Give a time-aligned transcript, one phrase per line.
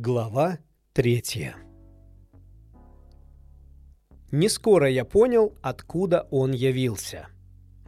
[0.00, 0.58] Глава
[0.92, 1.56] третья
[4.30, 7.26] Не скоро я понял, откуда он явился.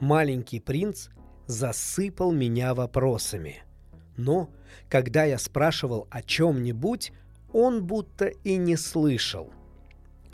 [0.00, 1.10] Маленький принц
[1.46, 3.62] засыпал меня вопросами.
[4.16, 4.50] Но,
[4.88, 7.12] когда я спрашивал о чем-нибудь,
[7.52, 9.52] он будто и не слышал.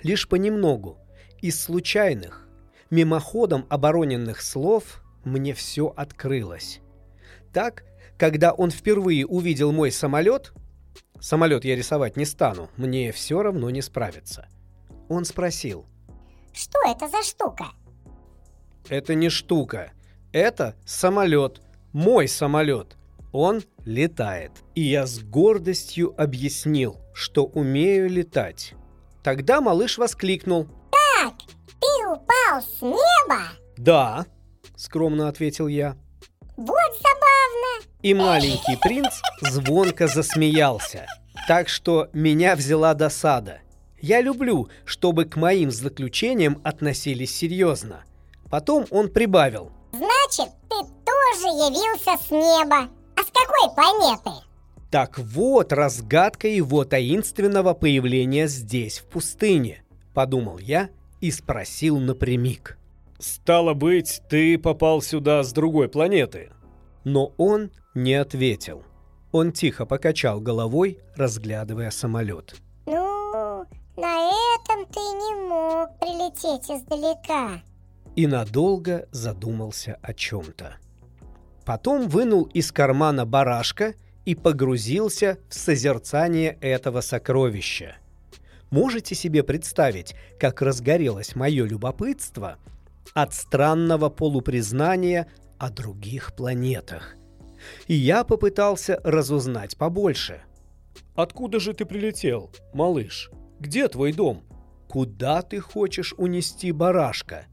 [0.02, 0.96] Лишь понемногу,
[1.43, 2.48] из случайных,
[2.88, 6.80] мимоходом обороненных слов, мне все открылось.
[7.52, 7.84] Так,
[8.16, 10.54] когда он впервые увидел мой самолет–
[11.20, 14.48] Самолет я рисовать не стану, мне все равно не справиться.
[15.09, 15.86] Он спросил.
[16.52, 17.66] Что это за штука?
[18.88, 19.92] Это не штука.
[20.32, 21.60] Это самолет.
[21.92, 22.96] Мой самолет.
[23.32, 24.52] Он летает.
[24.74, 28.74] И я с гордостью объяснил, что умею летать.
[29.22, 30.69] Тогда малыш воскликнул.
[30.91, 31.34] Так,
[31.80, 33.42] ты упал с неба?
[33.77, 34.27] Да,
[34.77, 35.96] скромно ответил я.
[36.56, 37.05] Вот.
[38.02, 41.06] И маленький принц звонко засмеялся.
[41.48, 43.60] Так что меня взяла досада.
[44.00, 48.05] Я люблю, чтобы к моим заключениям относились серьезно.
[48.50, 49.70] Потом он прибавил.
[49.92, 52.89] Значит, ты тоже явился с неба.
[53.17, 54.47] А с какой планеты?
[54.91, 59.83] Так вот разгадка его таинственного появления здесь, в пустыне,
[60.14, 62.78] подумал я и спросил напрямик.
[63.19, 66.50] «Стало быть, ты попал сюда с другой планеты?»
[67.06, 68.82] Но он не ответил.
[69.30, 72.56] Он тихо покачал головой, разглядывая самолет.
[72.84, 73.64] Ну,
[73.96, 77.62] на этом ты не мог прилететь издалека.
[78.16, 80.78] И надолго задумался о чем-то.
[81.64, 87.98] Потом вынул из кармана барашка и погрузился в созерцание этого сокровища.
[88.70, 92.56] Можете себе представить, как разгорелось мое любопытство
[93.14, 97.16] от странного полупризнания о других планетах–
[97.86, 100.42] и я попытался разузнать побольше.
[101.14, 103.30] «Откуда же ты прилетел, малыш?
[103.58, 104.42] Где твой дом?
[104.88, 107.46] Куда ты хочешь унести барашка?»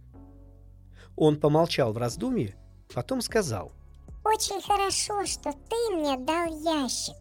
[1.15, 2.55] Он помолчал в раздумье,
[2.93, 3.71] потом сказал.
[4.25, 7.15] «Очень хорошо, что ты мне дал ящик.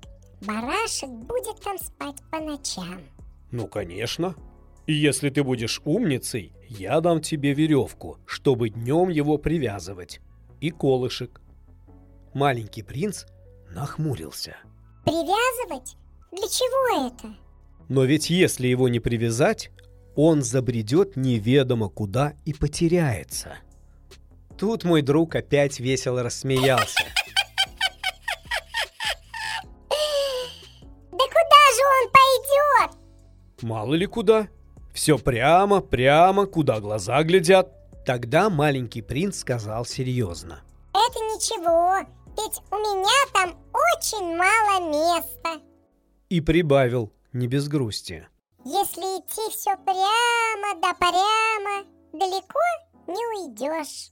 [0.47, 3.01] Барашек будет там спать по ночам».
[3.51, 4.35] «Ну, конечно.
[4.87, 10.21] И если ты будешь умницей, я дам тебе веревку, чтобы днем его привязывать.
[10.63, 11.41] И колышек
[12.35, 13.25] маленький принц
[13.69, 14.57] нахмурился.
[15.05, 15.97] Привязывать?
[16.31, 17.35] Для чего это?
[17.89, 19.73] Но ведь если его не привязать,
[20.15, 23.57] он забредет неведомо куда и потеряется.
[24.57, 27.07] Тут мой друг опять весело рассмеялся.
[31.11, 32.99] Да куда же он пойдет?
[33.63, 34.47] Мало ли куда.
[34.95, 37.82] Все прямо, прямо, куда глаза глядят.
[38.05, 40.63] Тогда маленький принц сказал серьезно.
[40.93, 41.99] Это ничего,
[42.37, 43.57] ведь у меня там
[43.95, 45.63] очень мало места.
[46.29, 48.27] И прибавил, не без грусти.
[48.65, 52.61] Если идти все прямо да прямо, далеко
[53.07, 54.11] не уйдешь.